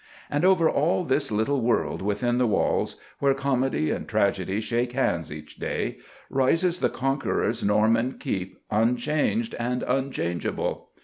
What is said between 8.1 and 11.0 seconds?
keep unchanged and unchangeable.